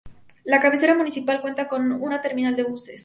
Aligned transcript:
La 0.45 0.59
cabecera 0.59 0.95
municipal 0.95 1.41
cuenta 1.41 1.67
con 1.67 1.91
una 1.91 2.21
terminal 2.23 2.55
de 2.55 2.63
buses. 2.63 2.99